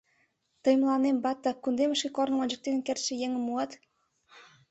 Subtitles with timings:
[0.63, 3.71] —Тый мыланем Батта кундемышке корным ончыктен кертше еҥым муат?..